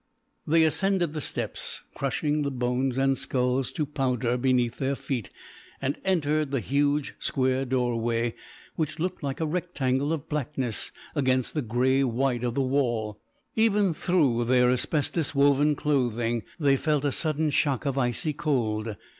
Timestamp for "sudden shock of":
17.11-17.95